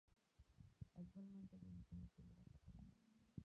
[0.97, 2.91] Actualmente milita en la Primera Catalana.